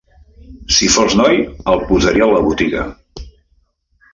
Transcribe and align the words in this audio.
Si 0.77 0.87
fos 0.93 1.17
noi, 1.19 1.37
el 1.73 1.83
posaria 1.91 2.27
a 2.29 2.31
la 2.33 2.43
botiga; 2.49 2.87